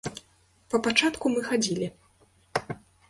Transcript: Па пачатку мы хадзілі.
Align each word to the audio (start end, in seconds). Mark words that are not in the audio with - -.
Па 0.73 0.77
пачатку 0.87 1.25
мы 1.35 1.43
хадзілі. 1.49 1.91